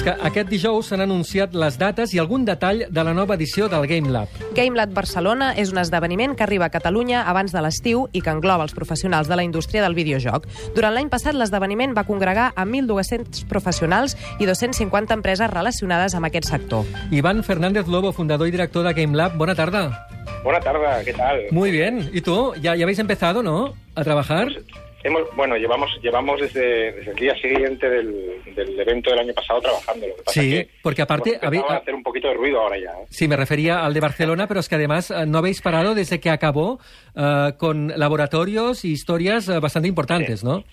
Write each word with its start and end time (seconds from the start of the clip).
és 0.00 0.06
que 0.06 0.12
aquest 0.24 0.48
dijous 0.48 0.86
s'han 0.88 1.02
anunciat 1.04 1.52
les 1.52 1.74
dates 1.76 2.14
i 2.14 2.20
algun 2.22 2.46
detall 2.48 2.86
de 2.88 3.02
la 3.04 3.12
nova 3.12 3.34
edició 3.36 3.66
del 3.68 3.84
Game 3.90 4.08
Lab. 4.08 4.32
GameLab 4.56 4.94
Barcelona 4.96 5.50
és 5.60 5.74
un 5.74 5.80
esdeveniment 5.82 6.32
que 6.38 6.46
arriba 6.46 6.70
a 6.70 6.72
Catalunya 6.72 7.26
abans 7.28 7.52
de 7.52 7.60
l'estiu 7.60 8.06
i 8.16 8.22
que 8.24 8.32
engloba 8.32 8.64
els 8.64 8.72
professionals 8.72 9.28
de 9.28 9.36
la 9.36 9.44
indústria 9.44 9.82
del 9.84 9.98
videojoc. 9.98 10.46
Durant 10.76 10.96
l'any 10.96 11.10
passat, 11.12 11.36
l'esdeveniment 11.36 11.92
va 11.92 12.06
congregar 12.08 12.48
a 12.54 12.64
1.200 12.64 13.44
professionals 13.50 14.16
i 14.38 14.48
250 14.48 15.18
empreses 15.20 15.52
relacionades 15.52 16.16
amb 16.16 16.30
aquest 16.30 16.48
sector. 16.48 16.88
Iván 17.10 17.44
Fernández 17.44 17.86
Lobo, 17.86 18.12
fundador 18.12 18.48
y 18.48 18.56
director 18.56 18.86
de 18.86 18.94
Game 18.94 19.16
Lab, 19.16 19.36
buena 19.36 19.54
tarde. 19.54 19.90
Buena 20.42 20.60
tarde, 20.60 21.04
¿qué 21.04 21.12
tal? 21.12 21.40
Muy 21.50 21.70
bien. 21.70 22.08
¿Y 22.10 22.22
tú? 22.22 22.54
¿Ya, 22.62 22.74
ya 22.74 22.84
habéis 22.84 23.00
empezado, 23.00 23.42
no? 23.42 23.74
¿A 23.94 24.04
trabajar? 24.04 24.48
Hemos, 25.02 25.22
bueno, 25.34 25.56
llevamos 25.56 25.90
llevamos 26.02 26.40
desde, 26.40 26.92
desde 26.92 27.10
el 27.12 27.16
día 27.16 27.34
siguiente 27.36 27.88
del, 27.88 28.42
del 28.54 28.78
evento 28.80 29.10
del 29.10 29.20
año 29.20 29.32
pasado 29.32 29.60
trabajando. 29.60 30.06
Lo 30.06 30.16
que 30.16 30.22
pasa 30.22 30.40
Sí, 30.42 30.50
que 30.50 30.68
porque 30.82 31.02
aparte 31.02 31.38
habéis- 31.40 31.64
a 31.68 31.76
hacer 31.76 31.94
un 31.94 32.02
poquito 32.02 32.28
de 32.28 32.34
ruido 32.34 32.60
ahora 32.60 32.76
ya. 32.78 32.90
¿eh? 32.90 33.06
Sí, 33.08 33.26
me 33.26 33.36
refería 33.36 33.84
al 33.84 33.94
de 33.94 34.00
Barcelona, 34.00 34.46
pero 34.46 34.60
es 34.60 34.68
que 34.68 34.74
además 34.74 35.10
eh, 35.10 35.24
no 35.26 35.38
habéis 35.38 35.62
parado 35.62 35.94
desde 35.94 36.20
que 36.20 36.28
acabó 36.28 36.80
eh, 37.16 37.52
con 37.56 37.88
laboratorios 37.96 38.84
y 38.84 38.92
historias 38.92 39.46
bastante 39.60 39.88
importantes, 39.88 40.44
¿no? 40.44 40.64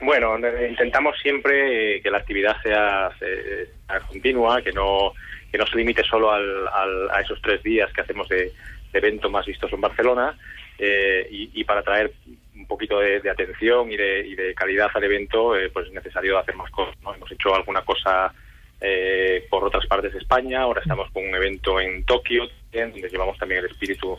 Bueno, 0.00 0.34
intentamos 0.68 1.14
siempre 1.22 2.00
que 2.02 2.10
la 2.10 2.18
actividad 2.18 2.56
sea, 2.64 3.10
se- 3.20 3.66
sea 3.86 4.00
continua, 4.00 4.60
que 4.60 4.72
no 4.72 5.12
que 5.52 5.58
no 5.58 5.66
se 5.66 5.76
limite 5.76 6.02
solo 6.02 6.32
al, 6.32 6.66
al- 6.66 7.10
a 7.10 7.20
esos 7.20 7.38
tres 7.42 7.62
días 7.62 7.92
que 7.92 8.00
hacemos 8.00 8.26
de, 8.28 8.46
de 8.46 8.98
evento 8.98 9.28
más 9.30 9.44
vistoso 9.46 9.74
en 9.76 9.82
Barcelona 9.82 10.34
eh, 10.78 11.28
y, 11.30 11.50
y 11.60 11.62
para 11.64 11.82
traer 11.82 12.10
un 12.54 12.66
poquito 12.66 12.98
de, 12.98 13.28
atención 13.30 13.90
y 13.90 13.96
de, 13.96 14.26
y 14.26 14.34
de 14.34 14.54
calidad 14.54 14.90
al 14.94 15.04
evento, 15.04 15.56
eh, 15.56 15.70
pues 15.70 15.86
es 15.86 15.92
necesario 15.92 16.38
hacer 16.38 16.54
más 16.56 16.70
cosas. 16.70 16.94
¿no? 17.02 17.14
Hemos 17.14 17.30
hecho 17.30 17.54
alguna 17.54 17.82
cosa 17.82 18.32
eh, 18.80 19.46
por 19.48 19.64
otras 19.64 19.86
partes 19.86 20.12
de 20.12 20.18
España, 20.18 20.62
ahora 20.62 20.80
estamos 20.80 21.10
con 21.10 21.24
un 21.24 21.34
evento 21.34 21.80
en 21.80 22.04
Tokio, 22.04 22.48
donde 22.72 23.08
llevamos 23.08 23.38
también 23.38 23.60
el 23.64 23.70
espíritu 23.70 24.18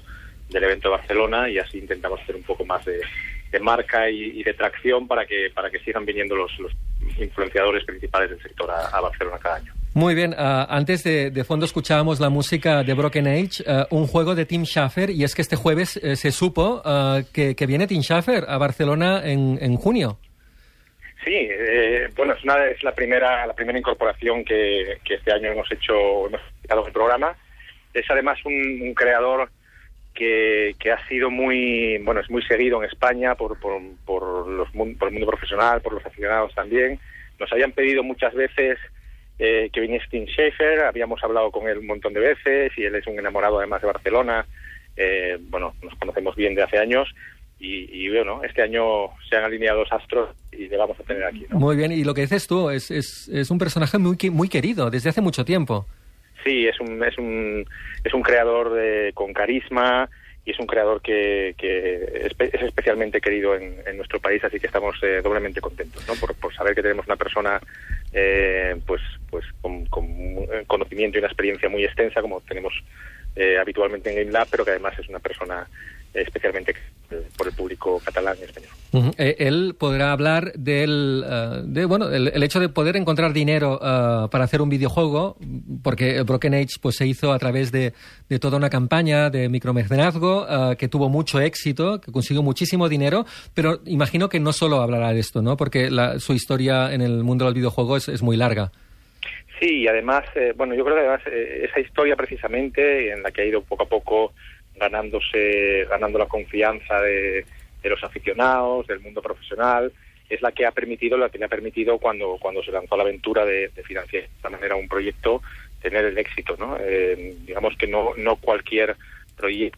del 0.49 0.63
evento 0.63 0.89
de 0.89 0.97
Barcelona 0.97 1.49
y 1.49 1.57
así 1.57 1.79
intentamos 1.79 2.21
hacer 2.21 2.35
un 2.35 2.43
poco 2.43 2.65
más 2.65 2.85
de, 2.85 3.01
marca 3.61 4.09
y, 4.09 4.41
de 4.41 4.53
tracción 4.53 5.07
para 5.07 5.25
que 5.27 5.51
para 5.53 5.69
que 5.69 5.79
sigan 5.79 6.05
viniendo 6.05 6.35
los, 6.35 6.57
los 6.57 6.71
influenciadores 7.19 7.83
principales 7.85 8.31
del 8.31 8.41
sector 8.41 8.71
a 8.71 8.99
Barcelona 8.99 9.37
cada 9.39 9.57
año. 9.57 9.73
Muy 9.95 10.15
bien, 10.15 10.33
ah, 10.35 10.65
antes 10.71 11.03
de, 11.03 11.29
de 11.29 11.43
fondo 11.43 11.65
escuchábamos 11.65 12.19
la 12.19 12.29
música 12.29 12.81
de 12.81 12.95
Broken 12.95 13.27
Age, 13.27 13.63
ah, 13.67 13.85
un 13.91 14.07
juego 14.07 14.33
de 14.33 14.47
Tim 14.47 14.63
Schafer, 14.65 15.11
y 15.11 15.23
es 15.23 15.35
que 15.35 15.43
este 15.43 15.55
jueves 15.55 15.97
eh, 15.97 16.15
se 16.15 16.31
supo 16.31 16.81
ah, 16.83 17.21
que, 17.31 17.53
viene 17.67 17.85
Tim 17.85 18.01
Schafer 18.01 18.45
a 18.47 18.57
Barcelona 18.57 19.21
en, 19.23 19.59
en 19.61 19.75
junio. 19.75 20.17
Sí, 21.23 21.47
eh, 21.47 22.09
bueno, 22.15 22.33
es, 22.33 22.43
una, 22.43 22.65
es 22.65 22.81
la 22.83 22.91
primera 22.93 23.45
la 23.45 23.53
primera 23.53 23.77
incorporación 23.77 24.43
que, 24.43 24.97
que 25.05 25.13
este 25.13 25.31
año 25.31 25.51
hemos 25.51 25.71
hecho, 25.71 26.27
hemos 26.27 26.41
en 26.67 26.87
el 26.87 26.91
programa. 26.91 27.35
Es 27.93 28.09
además 28.09 28.39
un, 28.45 28.95
creador 28.95 29.47
que, 30.15 30.73
que 30.79 30.91
ha 30.91 31.07
sido 31.07 31.29
muy, 31.29 31.99
bueno, 31.99 32.19
es 32.19 32.31
muy 32.31 32.41
seguido 32.41 32.81
en 32.81 32.89
España 32.89 33.35
por, 33.35 33.59
por, 33.59 33.79
por, 34.05 34.47
los, 34.47 34.69
por 34.71 35.07
el 35.07 35.13
mundo 35.13 35.27
profesional, 35.27 35.81
por 35.81 35.93
los 35.93 36.03
aficionados 36.03 36.51
también. 36.55 36.99
Nos 37.39 37.51
habían 37.53 37.73
pedido 37.73 38.03
muchas 38.03 38.33
veces 38.33 38.79
eh, 39.39 39.69
que 39.73 39.81
viniese 39.81 40.05
Tim 40.09 40.25
Schafer, 40.25 40.81
habíamos 40.81 41.23
hablado 41.23 41.51
con 41.51 41.67
él 41.67 41.79
un 41.79 41.87
montón 41.87 42.13
de 42.13 42.19
veces 42.19 42.71
y 42.77 42.83
él 42.85 42.95
es 42.95 43.07
un 43.07 43.17
enamorado 43.19 43.57
además 43.59 43.81
de 43.81 43.87
Barcelona. 43.87 44.45
Eh, 44.95 45.37
bueno, 45.41 45.73
nos 45.81 45.95
conocemos 45.95 46.35
bien 46.35 46.53
de 46.55 46.63
hace 46.63 46.77
años 46.77 47.09
y, 47.59 47.87
y 47.91 48.09
bueno, 48.09 48.41
este 48.43 48.61
año 48.61 49.07
se 49.29 49.35
han 49.35 49.43
alineado 49.45 49.79
los 49.81 49.91
astros 49.91 50.35
y 50.51 50.67
le 50.67 50.77
vamos 50.77 50.99
a 50.99 51.03
tener 51.03 51.23
aquí. 51.23 51.45
¿no? 51.49 51.57
Muy 51.59 51.75
bien, 51.75 51.91
y 51.91 52.03
lo 52.03 52.13
que 52.13 52.21
dices 52.21 52.45
tú, 52.47 52.69
es, 52.69 52.91
es, 52.91 53.27
es 53.29 53.49
un 53.49 53.57
personaje 53.57 53.97
muy, 53.97 54.17
muy 54.31 54.49
querido 54.49 54.89
desde 54.91 55.09
hace 55.09 55.21
mucho 55.21 55.43
tiempo. 55.45 55.87
Sí, 56.43 56.67
es 56.67 56.79
un, 56.79 57.01
es 57.03 57.17
un, 57.17 57.65
es 58.03 58.13
un 58.13 58.21
creador 58.21 58.73
de- 58.73 59.11
con 59.13 59.31
carisma 59.33 60.09
y 60.45 60.51
es 60.51 60.59
un 60.59 60.67
creador 60.67 61.01
que, 61.01 61.55
que 61.57 62.27
es 62.27 62.61
especialmente 62.61 63.21
querido 63.21 63.55
en, 63.55 63.77
en 63.87 63.95
nuestro 63.95 64.19
país, 64.19 64.43
así 64.43 64.59
que 64.59 64.67
estamos 64.67 64.95
eh, 65.01 65.21
doblemente 65.23 65.61
contentos 65.61 66.05
¿no? 66.05 66.15
por, 66.15 66.35
por 66.35 66.53
saber 66.53 66.75
que 66.75 66.81
tenemos 66.81 67.05
una 67.07 67.15
persona 67.15 67.61
eh, 68.13 68.79
pues, 68.85 69.01
pues 69.29 69.45
con, 69.61 69.85
con 69.87 70.05
un 70.05 70.47
conocimiento 70.67 71.17
y 71.17 71.19
una 71.19 71.27
experiencia 71.27 71.69
muy 71.69 71.83
extensa, 71.83 72.21
como 72.21 72.41
tenemos 72.41 72.73
eh, 73.35 73.57
habitualmente 73.57 74.09
en 74.11 74.17
GameLab, 74.17 74.47
pero 74.49 74.63
que 74.63 74.71
además 74.71 74.97
es 74.99 75.09
una 75.09 75.19
persona 75.19 75.67
eh, 75.67 76.02
especialmente 76.13 76.73
por 77.37 77.47
el 77.47 77.53
público 77.53 78.01
catalán 78.03 78.35
y 78.39 78.43
español. 78.43 78.69
Eh, 79.17 79.35
él 79.39 79.75
podrá 79.77 80.11
hablar 80.11 80.53
del, 80.53 81.23
eh, 81.27 81.61
de, 81.65 81.85
bueno, 81.85 82.09
el, 82.09 82.27
el 82.27 82.43
hecho 82.43 82.59
de 82.59 82.69
poder 82.69 82.95
encontrar 82.95 83.33
dinero 83.33 83.79
eh, 83.81 84.27
para 84.29 84.43
hacer 84.43 84.61
un 84.61 84.69
videojuego, 84.69 85.37
porque 85.83 86.21
Broken 86.21 86.53
Age 86.53 86.75
pues, 86.81 86.95
se 86.97 87.07
hizo 87.07 87.31
a 87.33 87.39
través 87.39 87.71
de, 87.71 87.93
de 88.29 88.39
toda 88.39 88.57
una 88.57 88.69
campaña 88.69 89.29
de 89.29 89.49
micromecenazgo 89.49 90.47
que 90.77 90.87
tuvo 90.87 91.09
mucho 91.09 91.39
éxito, 91.41 91.99
que 92.01 92.11
consiguió 92.11 92.43
muchísimo 92.43 92.87
dinero, 92.89 93.25
pero 93.53 93.79
imagino 93.85 94.29
que 94.29 94.39
no 94.39 94.53
solo 94.53 94.81
hablará 94.81 95.13
de 95.13 95.19
esto, 95.19 95.41
¿no? 95.41 95.57
porque 95.57 95.89
la- 95.89 96.19
su 96.19 96.33
historia 96.33 96.93
en 96.93 97.01
el 97.01 97.23
mundo 97.23 97.45
del 97.45 97.53
videojuego 97.55 97.97
es, 97.97 98.07
es 98.09 98.21
muy 98.21 98.37
larga. 98.37 98.71
Sí, 99.59 99.81
y 99.83 99.87
además, 99.87 100.23
eh, 100.35 100.53
bueno, 100.55 100.75
yo 100.75 100.83
creo 100.83 100.95
que 100.95 101.01
además 101.01 101.21
eh, 101.27 101.67
esa 101.69 101.79
historia 101.79 102.15
precisamente 102.15 103.11
en 103.13 103.23
la 103.23 103.31
que 103.31 103.41
ha 103.43 103.45
ido 103.45 103.61
poco 103.61 103.83
a 103.83 103.87
poco 103.87 104.33
ganándose, 104.83 105.85
ganando 105.89 106.19
la 106.19 106.27
confianza 106.27 107.01
de, 107.01 107.45
los 107.83 108.03
aficionados, 108.03 108.87
del 108.87 109.01
mundo 109.01 109.21
profesional, 109.21 109.91
es 110.29 110.41
la 110.41 110.51
que 110.51 110.65
ha 110.65 110.71
permitido, 110.71 111.17
la 111.17 111.29
que 111.29 111.37
le 111.37 111.45
ha 111.45 111.49
permitido 111.49 111.97
cuando, 111.99 112.37
cuando 112.39 112.63
se 112.63 112.71
lanzó 112.71 112.95
la 112.95 113.03
aventura 113.03 113.45
de, 113.45 113.69
financiar 113.83 114.23
de 114.23 114.29
esta 114.35 114.49
manera 114.49 114.75
un 114.75 114.87
proyecto, 114.87 115.41
tener 115.81 116.05
el 116.05 116.17
éxito, 116.17 116.55
¿no? 116.57 116.77
Eh, 116.79 117.35
digamos 117.45 117.75
que 117.75 117.87
no, 117.87 118.11
no 118.17 118.37
cualquier 118.37 118.95
proyecto 119.35 119.77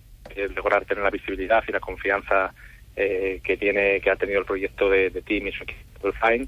lograr 0.56 0.86
tener 0.86 1.04
la 1.04 1.10
visibilidad 1.10 1.64
y 1.68 1.72
la 1.72 1.80
confianza 1.80 2.54
eh, 2.96 3.40
que 3.44 3.58
tiene, 3.58 4.02
que 4.02 4.10
ha 4.10 4.16
tenido 4.16 4.40
el 4.40 4.46
proyecto 4.46 4.90
de, 4.90 5.10
de 5.10 5.22
Team 5.22 5.48
y 5.48 5.52
su 5.52 5.64
equipo 5.64 6.12
Fine. 6.22 6.48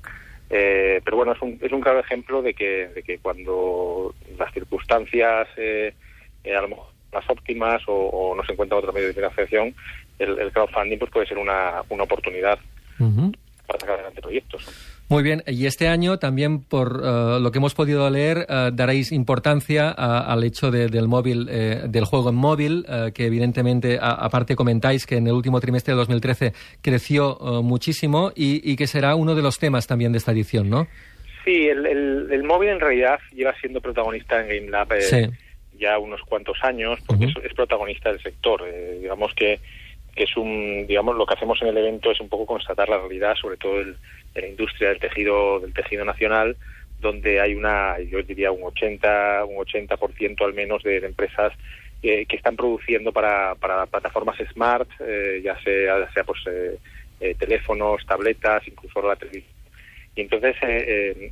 Eh, 0.49 1.01
pero 1.03 1.17
bueno, 1.17 1.33
es 1.33 1.41
un, 1.41 1.59
es 1.61 1.71
un 1.71 1.81
claro 1.81 1.99
ejemplo 1.99 2.41
de 2.41 2.53
que, 2.53 2.87
de 2.87 3.03
que 3.03 3.17
cuando 3.17 4.13
las 4.37 4.53
circunstancias 4.53 5.47
eh, 5.57 5.93
a 6.45 6.61
lo 6.61 6.69
mejor 6.69 6.96
las 7.11 7.29
óptimas 7.29 7.81
o, 7.87 7.93
o 7.93 8.35
no 8.35 8.43
se 8.43 8.53
encuentra 8.53 8.77
otro 8.77 8.93
medio 8.93 9.07
de 9.07 9.13
financiación, 9.13 9.73
el, 10.19 10.37
el 10.39 10.51
crowdfunding 10.51 10.97
pues 10.99 11.11
puede 11.11 11.25
ser 11.27 11.37
una, 11.37 11.81
una 11.89 12.03
oportunidad 12.03 12.59
para 13.67 13.79
sacar 13.79 13.95
adelante 13.95 14.21
proyectos. 14.21 14.65
Muy 15.09 15.23
bien, 15.23 15.41
y 15.47 15.67
este 15.67 15.87
año 15.87 16.19
también, 16.19 16.61
por 16.63 17.01
eh, 17.03 17.39
lo 17.39 17.49
que 17.51 17.59
hemos 17.59 17.73
podido 17.73 18.09
leer, 18.09 18.45
eh, 18.49 18.71
daréis 18.73 19.11
importancia 19.13 19.89
a- 19.95 20.31
al 20.33 20.43
hecho 20.43 20.69
de- 20.69 20.87
del 20.87 21.07
móvil, 21.07 21.47
eh, 21.49 21.83
del 21.87 22.03
juego 22.05 22.29
en 22.29 22.35
móvil, 22.35 22.85
eh, 22.89 23.11
que 23.13 23.25
evidentemente, 23.25 23.99
a- 24.01 24.11
aparte 24.11 24.55
comentáis 24.55 25.05
que 25.05 25.15
en 25.17 25.27
el 25.27 25.33
último 25.33 25.61
trimestre 25.61 25.93
de 25.93 25.97
2013 25.97 26.53
creció 26.81 27.37
muchísimo 27.63 28.31
y, 28.35 28.69
y 28.69 28.75
que 28.75 28.87
será 28.87 29.15
uno 29.15 29.33
de 29.35 29.41
los 29.41 29.59
temas 29.59 29.87
también 29.87 30.11
de 30.11 30.17
esta 30.17 30.31
edición, 30.33 30.69
¿no? 30.69 30.87
Sí, 31.45 31.67
el, 31.67 31.85
el, 31.85 32.27
el 32.31 32.43
móvil 32.43 32.69
en 32.69 32.79
realidad 32.81 33.19
lleva 33.33 33.53
siendo 33.61 33.79
protagonista 33.79 34.41
en 34.41 34.47
GameLab 34.49 34.91
eh, 34.93 35.01
Sí. 35.01 35.25
Ya 35.77 35.97
unos 35.99 36.21
cuantos 36.21 36.57
años, 36.63 36.99
porque 37.05 37.25
es, 37.25 37.45
es 37.45 37.53
protagonista 37.53 38.11
del 38.11 38.21
sector. 38.21 38.63
Eh, 38.67 38.99
digamos 39.01 39.33
que, 39.33 39.59
que 40.15 40.23
es 40.23 40.35
un, 40.37 40.85
digamos, 40.87 41.15
lo 41.15 41.25
que 41.25 41.35
hacemos 41.35 41.61
en 41.61 41.69
el 41.69 41.77
evento 41.77 42.11
es 42.11 42.19
un 42.19 42.29
poco 42.29 42.45
constatar 42.45 42.89
la 42.89 42.97
realidad, 42.97 43.35
sobre 43.35 43.57
todo 43.57 43.79
el- 43.79 43.97
de 44.33 44.41
la 44.41 44.47
industria 44.47 44.89
del 44.89 44.99
tejido, 44.99 45.59
del 45.59 45.73
tejido 45.73 46.05
nacional, 46.05 46.57
donde 46.99 47.39
hay 47.39 47.55
una, 47.55 47.99
yo 47.99 48.21
diría 48.23 48.51
un 48.51 48.63
80, 48.63 49.45
un 49.45 49.57
80% 49.57 50.45
al 50.45 50.53
menos 50.53 50.83
de, 50.83 50.99
de 50.99 51.07
empresas 51.07 51.53
eh, 52.03 52.25
que 52.27 52.35
están 52.35 52.55
produciendo 52.55 53.11
para, 53.11 53.55
para 53.55 53.85
plataformas 53.87 54.37
smart, 54.53 54.87
eh, 54.99 55.41
ya 55.43 55.59
sea, 55.61 55.99
ya 55.99 56.11
sea 56.13 56.23
pues 56.23 56.39
eh, 56.47 56.77
eh, 57.19 57.35
teléfonos, 57.35 58.05
tabletas, 58.05 58.67
incluso 58.67 59.01
la 59.01 59.15
televisión. 59.15 59.51
Y 60.15 60.21
entonces 60.21 60.55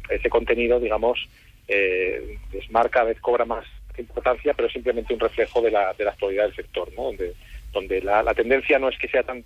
ese 0.10 0.30
contenido, 0.30 0.80
digamos, 0.80 1.28
eh, 1.68 2.38
Smart 2.68 2.92
cada 2.92 3.08
vez 3.08 3.20
cobra 3.20 3.46
más 3.46 3.66
importancia, 4.02 4.54
pero 4.54 4.68
es 4.68 4.74
simplemente 4.74 5.14
un 5.14 5.20
reflejo 5.20 5.62
de 5.62 5.72
la, 5.72 5.94
de 5.94 6.04
la 6.06 6.12
actualidad 6.12 6.44
del 6.46 6.56
sector, 6.56 6.90
¿no? 6.96 7.04
Donde, 7.04 7.34
donde 7.74 8.02
la, 8.02 8.24
la 8.24 8.34
tendencia 8.34 8.80
no 8.80 8.90
es 8.90 8.98
que 8.98 9.08
sea 9.08 9.24
tan 9.24 9.44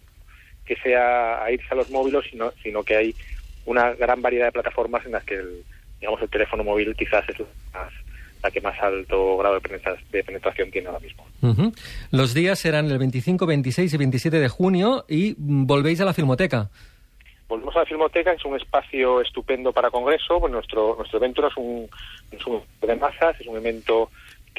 que 0.65 0.75
sea 0.77 1.43
a 1.43 1.51
irse 1.51 1.67
a 1.71 1.75
los 1.75 1.89
móviles, 1.89 2.23
sino, 2.29 2.51
sino 2.61 2.83
que 2.83 2.95
hay 2.95 3.15
una 3.65 3.93
gran 3.93 4.21
variedad 4.21 4.45
de 4.45 4.51
plataformas 4.51 5.03
en 5.05 5.13
las 5.13 5.23
que 5.23 5.35
el, 5.35 5.63
digamos 5.99 6.21
el 6.21 6.29
teléfono 6.29 6.63
móvil 6.63 6.95
quizás 6.95 7.27
es 7.27 7.39
la, 7.39 7.45
más- 7.73 7.93
la 8.43 8.51
que 8.51 8.61
más 8.61 8.79
alto 8.79 9.37
grado 9.37 9.55
de 9.55 9.61
penetra- 9.61 9.97
de 10.11 10.23
penetración 10.23 10.69
tiene 10.71 10.87
ahora 10.87 10.99
mismo. 10.99 11.25
Los 12.11 12.33
días 12.33 12.59
serán 12.59 12.89
el 12.91 12.97
25, 12.99 13.45
26 13.45 13.93
y 13.93 13.97
27 13.97 14.39
de 14.39 14.47
junio 14.47 15.05
y 15.09 15.33
volvéis 15.37 15.99
a 16.01 16.05
la 16.05 16.13
Filmoteca. 16.13 16.69
Volvemos 17.47 17.75
a 17.75 17.79
la 17.79 17.85
Filmoteca, 17.85 18.31
es 18.31 18.45
un 18.45 18.55
espacio 18.55 19.21
estupendo 19.21 19.73
para 19.73 19.89
congreso. 19.89 20.39
Pues 20.39 20.53
nuestro 20.53 20.95
nuestro 20.97 21.17
evento 21.17 21.41
no 21.41 21.47
es 21.47 21.57
un, 21.57 21.89
no 22.31 22.37
es 22.37 22.45
un 22.45 22.61
de 22.87 22.95
masas, 22.95 23.35
es 23.41 23.47
un 23.47 23.57
evento 23.57 24.09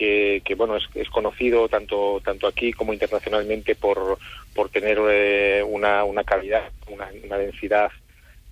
que, 0.00 0.41
que, 0.43 0.55
bueno 0.55 0.76
es, 0.76 0.85
es 0.94 1.11
conocido 1.11 1.69
tanto 1.69 2.23
tanto 2.25 2.47
aquí 2.47 2.73
como 2.73 2.94
internacionalmente 2.94 3.75
por 3.75 4.17
por 4.55 4.70
tener 4.70 4.99
eh, 5.11 5.62
una, 5.62 6.05
una 6.05 6.25
calidad, 6.25 6.70
una, 6.88 7.11
una 7.23 7.37
densidad 7.37 7.91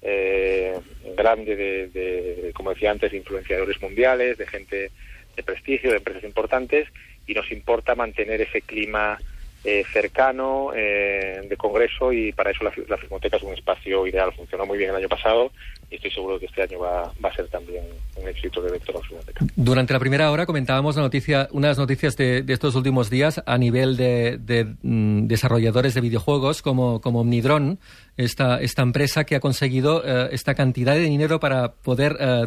eh, 0.02 0.78
grande 1.16 1.56
de, 1.56 2.52
como 2.54 2.74
decía 2.74 2.90
antes, 2.90 3.10
de 3.10 3.16
influenciadores 3.16 3.80
mundiales, 3.80 4.36
de 4.36 4.46
gente 4.46 4.90
de 5.36 5.42
prestigio, 5.42 5.90
de 5.90 5.96
empresas 5.96 6.24
importantes, 6.24 6.86
y 7.26 7.32
nos 7.32 7.50
importa 7.50 7.94
mantener 7.94 8.42
ese 8.42 8.60
clima 8.60 9.18
eh, 9.64 9.84
cercano 9.90 10.72
eh, 10.74 11.40
de 11.48 11.56
congreso 11.56 12.12
y 12.12 12.32
para 12.32 12.50
eso 12.50 12.62
la, 12.62 12.72
la 12.88 12.98
Filmoteca 12.98 13.38
es 13.38 13.42
un 13.42 13.54
espacio 13.54 14.06
ideal. 14.06 14.32
Funcionó 14.34 14.66
muy 14.66 14.76
bien 14.76 14.90
el 14.90 14.96
año 14.96 15.08
pasado 15.08 15.50
y 15.90 15.96
estoy 15.96 16.10
seguro 16.10 16.38
que 16.38 16.46
este 16.46 16.62
año 16.62 16.80
va, 16.80 17.04
a 17.04 17.34
ser 17.34 17.48
también 17.48 17.82
un 18.16 18.28
éxito 18.28 18.60
de 18.60 18.78
Filmoteca. 18.78 19.46
Durante 19.56 19.92
la 19.92 19.98
primera 19.98 20.30
hora 20.30 20.44
comentábamos 20.44 20.96
la 20.96 21.02
noticia, 21.02 21.48
unas 21.52 21.78
noticias 21.78 22.16
de, 22.16 22.42
de 22.42 22.52
estos 22.52 22.74
últimos 22.74 23.08
días 23.08 23.42
a 23.46 23.56
nivel 23.56 23.96
de, 23.96 24.38
de 24.38 24.64
mm, 24.82 25.26
desarrolladores 25.26 25.94
de 25.94 26.00
videojuegos 26.02 26.60
como, 26.60 27.00
como 27.00 27.20
Omnidron, 27.20 27.78
esta, 28.18 28.60
esta 28.60 28.82
empresa 28.82 29.24
que 29.24 29.36
ha 29.36 29.40
conseguido 29.40 30.02
eh, 30.04 30.28
esta 30.32 30.54
cantidad 30.54 30.94
de 30.94 31.00
dinero 31.00 31.40
para 31.40 31.72
poder 31.72 32.18
eh, 32.20 32.46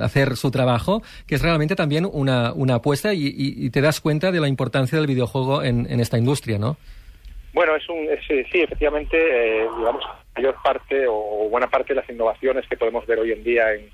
hacer 0.00 0.36
su 0.36 0.50
trabajo, 0.50 1.02
que 1.26 1.34
es 1.34 1.42
realmente 1.42 1.76
también 1.76 2.08
una, 2.10 2.52
una 2.54 2.76
apuesta 2.76 3.12
y, 3.12 3.68
te 3.70 3.80
das 3.80 4.00
cuenta 4.00 4.30
de 4.32 4.40
la 4.40 4.48
importancia 4.48 4.98
del 4.98 5.06
videojuego 5.06 5.62
en 5.62 6.00
esta 6.00 6.16
industria, 6.16 6.58
¿no? 6.58 6.76
Bueno, 7.54 7.76
es 7.76 7.88
un, 7.88 8.08
es, 8.10 8.20
sí, 8.26 8.60
efectivamente, 8.60 9.16
eh, 9.16 9.68
digamos, 9.78 10.04
mayor 10.36 10.56
parte 10.62 11.06
o 11.08 11.48
buena 11.48 11.70
parte 11.70 11.94
de 11.94 12.00
las 12.00 12.10
innovaciones 12.10 12.66
que 12.68 12.76
podemos 12.76 13.06
ver 13.06 13.20
hoy 13.20 13.30
en 13.30 13.44
día 13.44 13.72
en, 13.72 13.90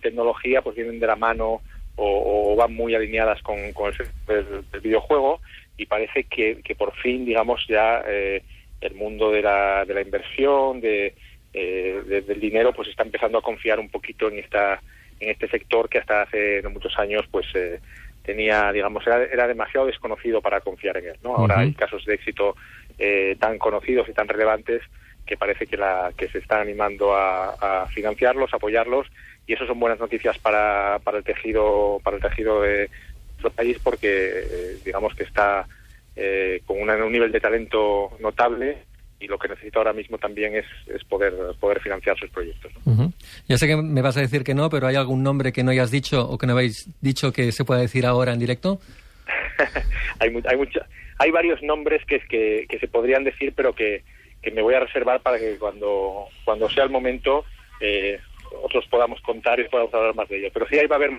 tecnología, 0.00 0.62
pues 0.62 0.74
vienen 0.74 0.98
de 0.98 1.06
la 1.06 1.16
mano 1.16 1.60
o, 1.96 2.52
o 2.52 2.56
van 2.56 2.74
muy 2.74 2.94
alineadas 2.94 3.42
con, 3.42 3.74
con 3.74 3.92
el, 3.92 4.34
el, 4.34 4.64
el, 4.72 4.80
videojuego 4.80 5.42
y 5.76 5.84
parece 5.84 6.24
que, 6.24 6.62
que 6.62 6.74
por 6.74 6.94
fin, 6.94 7.26
digamos, 7.26 7.66
ya 7.68 8.02
eh, 8.08 8.42
el 8.80 8.94
mundo 8.94 9.30
de 9.30 9.42
la, 9.42 9.84
de 9.84 9.92
la 9.92 10.00
inversión, 10.00 10.80
de, 10.80 11.14
eh, 11.52 12.02
de, 12.06 12.22
del 12.22 12.40
dinero, 12.40 12.72
pues 12.72 12.88
está 12.88 13.02
empezando 13.02 13.36
a 13.36 13.42
confiar 13.42 13.78
un 13.78 13.90
poquito 13.90 14.28
en 14.28 14.38
esta 14.38 14.80
en 15.20 15.30
este 15.30 15.48
sector 15.48 15.88
que 15.88 15.98
hasta 15.98 16.22
hace 16.22 16.62
muchos 16.68 16.98
años, 16.98 17.26
pues 17.30 17.46
eh, 17.54 17.78
tenía, 18.24 18.72
digamos, 18.72 19.06
era, 19.06 19.24
era, 19.24 19.46
demasiado 19.48 19.86
desconocido 19.86 20.40
para 20.40 20.60
confiar 20.60 20.96
en 20.98 21.06
él, 21.06 21.16
¿no? 21.22 21.34
Ahora 21.34 21.56
uh 21.56 21.58
-huh. 21.58 21.62
hay 21.62 21.74
casos 21.74 22.04
de 22.04 22.14
éxito 22.14 22.56
eh, 22.98 23.36
tan 23.38 23.58
conocidos 23.58 24.08
y 24.08 24.12
tan 24.12 24.28
relevantes 24.28 24.82
que 25.26 25.36
parece 25.36 25.66
que, 25.66 25.76
la, 25.76 26.12
que 26.16 26.28
se 26.28 26.38
está 26.38 26.60
animando 26.60 27.14
a, 27.14 27.82
a 27.82 27.86
financiarlos, 27.88 28.52
apoyarlos 28.52 29.06
y 29.46 29.54
eso 29.54 29.66
son 29.66 29.80
buenas 29.80 29.98
noticias 29.98 30.38
para, 30.38 30.98
para 31.02 31.18
el 31.18 31.24
tejido 31.24 32.00
para 32.02 32.16
el 32.16 32.22
tejido 32.22 32.62
de 32.62 32.88
nuestro 33.28 33.50
país 33.50 33.78
porque 33.82 34.08
eh, 34.08 34.76
digamos 34.84 35.14
que 35.14 35.24
está 35.24 35.66
eh, 36.14 36.62
con 36.66 36.80
una, 36.80 36.94
un 36.96 37.12
nivel 37.12 37.32
de 37.32 37.40
talento 37.40 38.16
notable 38.20 38.78
y 39.22 39.28
lo 39.28 39.38
que 39.38 39.48
necesita 39.48 39.78
ahora 39.78 39.92
mismo 39.92 40.18
también 40.18 40.56
es, 40.56 40.66
es 40.86 41.04
poder, 41.04 41.32
poder 41.60 41.80
financiar 41.80 42.18
sus 42.18 42.30
proyectos. 42.30 42.72
¿no? 42.74 42.92
Uh 42.92 42.96
-huh. 42.96 43.12
Ya 43.48 43.56
sé 43.56 43.66
que 43.66 43.76
me 43.76 44.02
vas 44.02 44.16
a 44.16 44.20
decir 44.20 44.42
que 44.44 44.54
no, 44.54 44.68
pero 44.68 44.86
¿hay 44.86 44.96
algún 44.96 45.22
nombre 45.22 45.52
que 45.52 45.62
no 45.62 45.70
hayas 45.70 45.90
dicho 45.90 46.28
o 46.28 46.38
que 46.38 46.46
no 46.46 46.54
habéis 46.54 46.88
dicho 47.00 47.32
que 47.32 47.52
se 47.52 47.64
pueda 47.64 47.80
decir 47.80 48.04
ahora 48.04 48.32
en 48.32 48.38
directo? 48.38 48.80
hay, 50.18 50.30
mu 50.30 50.40
hay, 50.44 50.56
mucha, 50.56 50.86
hay 51.18 51.30
varios 51.30 51.62
nombres 51.62 52.04
que, 52.06 52.20
que, 52.20 52.66
que 52.68 52.78
se 52.78 52.88
podrían 52.88 53.24
decir, 53.24 53.52
pero 53.54 53.72
que, 53.72 54.02
que, 54.42 54.50
me 54.50 54.62
voy 54.62 54.74
a 54.74 54.80
reservar 54.80 55.20
para 55.20 55.38
que 55.38 55.56
cuando, 55.58 56.26
cuando 56.44 56.68
sea 56.68 56.84
el 56.84 56.90
momento 56.90 57.44
eh, 57.80 58.18
otros 58.62 58.86
podamos 58.86 59.20
contar 59.20 59.60
y 59.60 59.68
podamos 59.68 59.94
hablar 59.94 60.14
más 60.14 60.28
de 60.28 60.38
ello. 60.38 60.50
Pero 60.52 60.66
sí, 60.68 60.78
ahí 60.78 60.86
va 60.86 60.96
a 60.96 60.98
haber, 60.98 61.10
va 61.12 61.18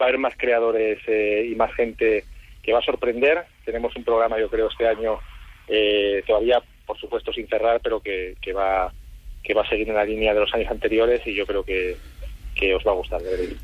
a 0.00 0.04
haber 0.04 0.18
más 0.18 0.34
creadores 0.36 0.98
eh, 1.06 1.46
y 1.50 1.54
más 1.54 1.72
gente 1.74 2.24
que 2.62 2.72
va 2.72 2.78
a 2.78 2.82
sorprender. 2.82 3.44
Tenemos 3.64 3.94
un 3.96 4.04
programa, 4.04 4.38
yo 4.38 4.48
creo, 4.48 4.68
este 4.68 4.88
año 4.88 5.18
eh, 5.68 6.22
todavía, 6.26 6.62
por 6.86 6.98
supuesto, 6.98 7.32
sin 7.32 7.48
cerrar, 7.48 7.80
pero 7.82 8.00
que, 8.00 8.34
que, 8.40 8.52
va, 8.52 8.92
que 9.42 9.54
va 9.54 9.62
a 9.62 9.68
seguir 9.68 9.88
en 9.88 9.96
la 9.96 10.04
línea 10.04 10.34
de 10.34 10.40
los 10.40 10.52
años 10.54 10.70
anteriores 10.70 11.22
y 11.26 11.34
yo 11.34 11.46
creo 11.46 11.64
que, 11.64 11.96
que 12.54 12.74
os 12.74 12.84
va 12.86 12.92
a 12.92 12.94
gustar. 12.94 13.20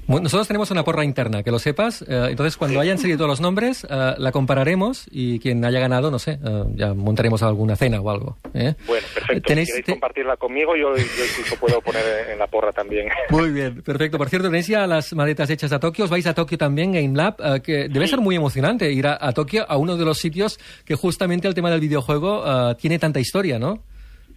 Bueno, 0.06 0.24
nosotros 0.24 0.46
tenemos 0.48 0.70
una 0.70 0.84
porra 0.84 1.04
interna, 1.04 1.42
que 1.42 1.50
lo 1.50 1.58
sepas. 1.58 2.02
Eh, 2.02 2.26
entonces, 2.30 2.56
cuando 2.56 2.80
hayan 2.80 2.98
salido 2.98 3.18
todos 3.18 3.30
los 3.30 3.40
nombres, 3.40 3.86
eh, 3.88 4.14
la 4.18 4.32
compararemos 4.32 5.06
y 5.10 5.38
quien 5.38 5.64
haya 5.64 5.80
ganado, 5.80 6.10
no 6.10 6.18
sé, 6.18 6.38
eh, 6.44 6.64
ya 6.74 6.94
montaremos 6.94 7.42
alguna 7.42 7.76
cena 7.76 8.00
o 8.00 8.10
algo. 8.10 8.36
Bueno, 8.52 8.74
perfecto. 8.86 9.48
¿Tenéis, 9.48 9.68
si 9.68 9.72
queréis 9.72 9.86
te... 9.86 9.92
compartirla 9.92 10.36
conmigo, 10.36 10.76
yo, 10.76 10.96
yo, 10.96 11.02
incluso 11.02 11.56
puedo 11.56 11.80
poner 11.80 12.02
en 12.30 12.38
la 12.38 12.46
porra 12.46 12.72
también. 12.72 13.08
Muy 13.30 13.50
bien, 13.50 13.82
perfecto. 13.82 14.18
Por 14.18 14.28
cierto, 14.28 14.48
tenéis 14.48 14.66
ya 14.66 14.86
las 14.86 15.12
maletas 15.14 15.48
hechas 15.50 15.72
a 15.72 15.80
Tokio. 15.80 16.04
Os 16.04 16.10
vais 16.10 16.26
a 16.26 16.34
Tokio 16.34 16.58
también, 16.58 16.92
Game 16.92 17.16
Lab, 17.16 17.62
que 17.62 17.88
debe 17.88 18.06
sí. 18.06 18.10
ser 18.10 18.20
muy 18.20 18.36
emocionante 18.36 18.90
ir 18.92 19.06
a, 19.06 19.18
a, 19.20 19.32
Tokio, 19.32 19.64
a 19.68 19.76
uno 19.76 19.96
de 19.96 20.04
los 20.04 20.18
sitios 20.18 20.58
que 20.84 20.94
justamente 20.94 21.46
el 21.46 21.54
tema 21.54 21.70
del 21.70 21.80
videojuego 21.80 22.74
tiene 22.76 22.98
tanta 22.98 23.20
historia, 23.20 23.58
¿no? 23.58 23.82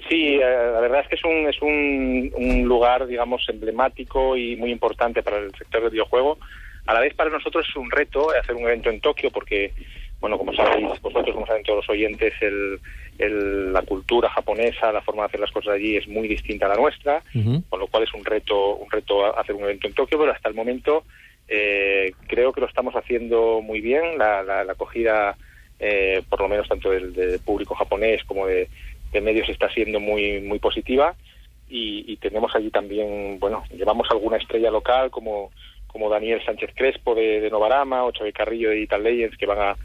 Sí, 0.10 0.36
eh, 0.36 0.40
la 0.40 0.80
verdad 0.82 1.02
es 1.02 1.08
que 1.08 1.16
es 1.16 1.24
un, 1.24 1.48
es 1.48 1.62
un, 1.62 2.32
un, 2.36 2.64
lugar, 2.64 3.08
digamos, 3.08 3.48
emblemático 3.48 4.36
y 4.36 4.56
muy 4.56 4.72
importante 4.72 5.24
para 5.24 5.38
el 5.38 5.52
sector 5.56 5.82
del 5.82 5.92
videojuego. 5.92 6.38
A 6.86 6.94
la 6.94 7.00
vez 7.00 7.14
para 7.14 7.30
nosotros 7.30 7.66
es 7.70 7.76
un 7.76 7.90
reto 7.90 8.30
hacer 8.32 8.56
un 8.56 8.64
evento 8.64 8.90
en 8.90 9.00
Tokio 9.00 9.32
porque, 9.32 9.72
bueno, 10.20 10.38
como 10.38 10.54
sabéis 10.54 11.02
vosotros, 11.02 11.34
como 11.34 11.48
saben 11.48 11.64
todos 11.64 11.78
los 11.78 11.90
oyentes, 11.90 12.34
el, 12.42 12.80
el, 13.18 13.72
la 13.72 13.82
cultura 13.84 14.30
japonesa, 14.30 14.92
la 14.92 15.02
forma 15.02 15.24
de 15.24 15.28
hacer 15.28 15.40
las 15.40 15.52
cosas 15.52 15.76
allí 15.76 15.96
es 15.96 16.08
muy 16.08 16.28
distinta 16.28 16.66
a 16.66 16.70
la 16.70 16.76
nuestra, 16.76 17.24
uh 17.34 17.40
-huh. 17.40 17.64
con 17.70 17.80
lo 17.80 17.88
cual 17.88 18.04
es 18.04 18.14
un 18.14 18.26
reto, 18.26 18.76
un 18.76 18.92
reto 18.92 19.38
hacer 19.40 19.56
un 19.56 19.64
evento 19.64 19.88
en 19.88 19.94
Tokio, 19.94 20.20
pero 20.20 20.32
hasta 20.34 20.50
el 20.50 20.56
momento 20.56 21.04
eh, 21.48 22.12
creo 22.28 22.52
que 22.52 22.62
lo 22.62 22.68
estamos 22.68 22.96
haciendo 22.96 23.62
muy 23.62 23.80
bien. 23.80 24.18
La, 24.18 24.44
la, 24.44 24.64
la 24.64 24.74
acogida, 24.74 25.38
eh, 25.80 26.22
por 26.30 26.42
lo 26.42 26.50
menos 26.50 26.68
tanto 26.68 26.90
del, 26.90 27.14
del 27.14 27.40
público 27.40 27.76
japonés 27.76 28.24
como 28.26 28.48
de 28.48 28.68
de 29.14 29.22
medios 29.22 29.48
está 29.48 29.70
siendo 29.70 30.00
muy 30.00 30.42
muy 30.42 30.60
positiva 30.60 31.16
y, 31.70 32.12
y, 32.12 32.18
tenemos 32.18 32.54
allí 32.56 32.70
también, 32.70 33.40
bueno, 33.40 33.64
llevamos 33.76 34.08
alguna 34.12 34.38
estrella 34.38 34.70
local 34.70 35.10
como 35.10 35.52
como 35.88 36.10
Daniel 36.10 36.44
Sánchez 36.44 36.72
Crespo 36.76 37.16
de, 37.16 37.40
de 37.40 37.50
Novarama 37.50 38.04
o 38.04 38.12
Xavi 38.12 38.34
Carrillo 38.34 38.70
de 38.70 38.76
Digital 38.76 39.04
Legends 39.04 39.38
que 39.38 39.46
van 39.46 39.60
a 39.60 39.76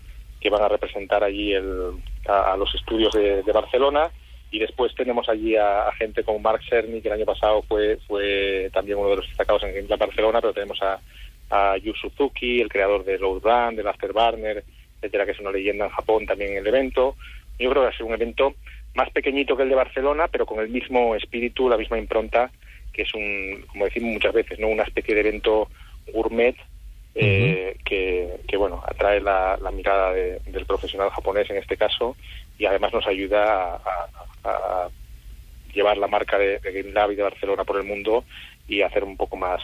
que 0.40 0.50
van 0.50 0.62
a 0.62 0.68
representar 0.68 1.22
allí 1.22 1.52
el, 1.52 1.92
a, 2.26 2.52
a, 2.52 2.56
los 2.56 2.74
estudios 2.74 3.12
de, 3.12 3.42
de, 3.42 3.52
Barcelona. 3.52 4.10
Y 4.50 4.60
después 4.60 4.94
tenemos 4.94 5.28
allí 5.28 5.56
a, 5.56 5.88
a, 5.88 5.92
gente 5.92 6.22
como 6.24 6.38
Mark 6.38 6.62
Cerny 6.68 7.02
que 7.02 7.08
el 7.08 7.14
año 7.14 7.26
pasado 7.26 7.62
fue 7.62 7.98
fue 8.06 8.70
también 8.72 8.98
uno 8.98 9.10
de 9.10 9.16
los 9.16 9.28
destacados 9.28 9.62
en 9.64 9.74
Game 9.74 9.96
Barcelona 9.96 10.40
pero 10.40 10.54
tenemos 10.54 10.80
a, 10.82 11.00
a 11.50 11.76
Yu 11.76 11.92
Suzuki 11.94 12.60
el 12.60 12.68
creador 12.68 13.04
de 13.04 13.18
Load 13.18 13.42
Run, 13.42 13.76
del 13.76 13.88
Afterburner 13.88 14.64
etcétera 14.96 15.26
que 15.26 15.32
es 15.32 15.40
una 15.40 15.52
leyenda 15.52 15.84
en 15.84 15.90
Japón 15.90 16.26
también 16.26 16.52
en 16.52 16.58
el 16.58 16.66
evento. 16.66 17.16
Yo 17.58 17.70
creo 17.70 17.82
que 17.82 17.88
va 17.88 17.94
a 17.94 17.96
ser 17.96 18.06
un 18.06 18.14
evento 18.14 18.54
más 18.94 19.10
pequeñito 19.10 19.56
que 19.56 19.62
el 19.62 19.68
de 19.68 19.74
Barcelona, 19.74 20.28
pero 20.28 20.46
con 20.46 20.60
el 20.60 20.68
mismo 20.68 21.14
espíritu, 21.14 21.68
la 21.68 21.76
misma 21.76 21.98
impronta, 21.98 22.50
que 22.92 23.02
es 23.02 23.14
un, 23.14 23.64
como 23.68 23.84
decimos 23.84 24.12
muchas 24.12 24.32
veces, 24.34 24.58
no 24.58 24.68
una 24.68 24.82
especie 24.84 25.14
de 25.14 25.20
evento 25.20 25.68
gourmet 26.12 26.56
eh, 27.14 27.74
uh 27.74 27.78
-huh. 27.78 27.84
que, 27.84 28.28
que, 28.46 28.56
bueno, 28.56 28.82
atrae 28.86 29.20
la, 29.20 29.56
la 29.60 29.70
mirada 29.70 30.12
de, 30.12 30.40
del 30.46 30.66
profesional 30.66 31.10
japonés 31.10 31.48
en 31.50 31.56
este 31.56 31.76
caso 31.76 32.16
y 32.58 32.66
además 32.66 32.92
nos 32.92 33.06
ayuda 33.06 33.74
a, 33.74 34.08
a, 34.44 34.50
a 34.50 34.88
llevar 35.72 35.96
la 35.98 36.06
marca 36.08 36.38
de, 36.38 36.58
de 36.58 36.72
Game 36.72 36.92
Lab 36.92 37.12
y 37.12 37.16
de 37.16 37.22
Barcelona 37.22 37.64
por 37.64 37.76
el 37.76 37.84
mundo 37.84 38.24
y 38.68 38.82
hacer 38.82 39.04
un 39.04 39.16
poco 39.16 39.36
más 39.36 39.60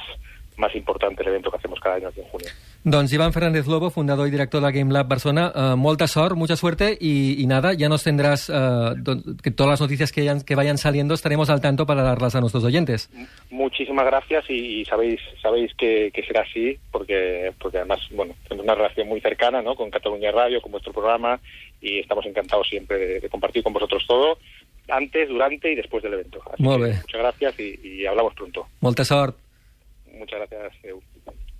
más 0.57 0.75
importante 0.75 1.23
el 1.23 1.29
evento 1.29 1.51
que 1.51 1.57
hacemos 1.57 1.81
cada 1.81 1.97
año 1.97 2.09
aquí 2.09 2.21
en 2.21 2.27
junio. 2.27 2.49
Doncs 2.85 3.13
Iván 3.13 3.33
Fernández 3.33 3.67
Lobo, 3.67 3.91
fundador 3.91 4.29
y 4.29 4.31
director 4.31 4.63
de 4.63 4.71
Game 4.71 4.93
Lab 4.93 5.09
Barcelona, 5.09 5.53
uh, 5.55 5.77
molta 5.77 6.07
sort, 6.07 6.37
mucha 6.37 6.55
suerte 6.55 6.97
y, 7.01 7.43
y 7.43 7.47
nada, 7.47 7.73
ya 7.73 7.89
nos 7.89 8.05
tendrás 8.05 8.51
uh, 8.51 8.95
que 9.43 9.51
todas 9.51 9.71
las 9.71 9.81
noticias 9.81 10.13
que, 10.13 10.21
hayan, 10.21 10.43
que, 10.43 10.55
vayan 10.55 10.77
saliendo 10.77 11.15
estaremos 11.15 11.49
al 11.49 11.63
tanto 11.63 11.87
para 11.87 12.03
darlas 12.03 12.35
a 12.35 12.41
nuestros 12.41 12.63
oyentes. 12.63 13.11
Muchísimas 13.51 14.05
gracias 14.05 14.45
y, 14.51 14.81
y 14.81 14.85
sabéis 14.85 15.21
sabéis 15.41 15.73
que, 15.75 16.11
que, 16.13 16.23
será 16.25 16.43
así 16.43 16.79
porque 16.91 17.53
porque 17.59 17.79
además, 17.79 18.01
bueno, 18.11 18.35
tenemos 18.47 18.65
una 18.65 18.75
relación 18.75 19.09
muy 19.09 19.21
cercana 19.21 19.63
¿no? 19.63 19.75
con 19.75 19.91
Cataluña 19.91 20.31
Radio, 20.31 20.61
con 20.61 20.73
vuestro 20.73 20.93
programa 20.93 21.41
y 21.81 22.01
estamos 22.01 22.27
encantados 22.27 22.69
siempre 22.69 22.99
de, 22.99 23.21
de 23.21 23.29
compartir 23.31 23.63
con 23.63 23.73
vosotros 23.73 24.05
todo 24.07 24.39
antes, 24.89 25.29
durante 25.29 25.73
y 25.73 25.75
después 25.75 26.03
del 26.03 26.15
evento. 26.15 26.41
Así 26.53 26.63
muchas 26.63 27.03
gracias 27.13 27.59
y, 27.59 27.81
y 27.83 28.07
hablamos 28.07 28.35
pronto. 28.35 28.67
Molta 28.81 29.05
sort. 29.05 29.44
Muchas 30.19 30.39
gracias. 30.51 30.73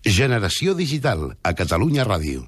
Generació 0.05 0.75
Digital, 0.75 1.39
a 1.43 1.55
Catalunya 1.55 2.05
Ràdio. 2.05 2.43